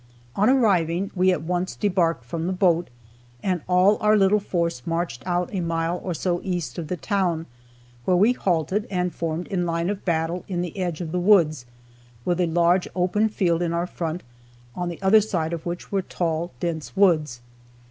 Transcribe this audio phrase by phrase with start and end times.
[0.35, 2.89] On arriving we at once debarked from the boat,
[3.43, 7.45] and all our little force marched out a mile or so east of the town,
[8.05, 11.67] where we halted, and formed in line of battle in the edge of the woods,
[12.25, 14.23] with a large open field in our front,
[14.73, 17.41] on the other side of which were tall, dense woods.